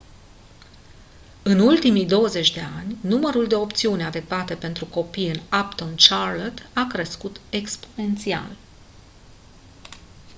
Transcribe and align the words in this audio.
în 1.43 1.59
ultimii 1.59 2.05
20 2.05 2.53
de 2.53 2.61
ani 2.77 2.97
numărul 3.01 3.47
de 3.47 3.55
opțiuni 3.55 4.03
adecvate 4.03 4.55
pentru 4.55 4.85
copii 4.85 5.29
în 5.29 5.39
uptown 5.61 5.95
charlotte 6.09 6.69
a 6.73 6.87
crescut 6.91 7.39
exponențial 7.49 8.55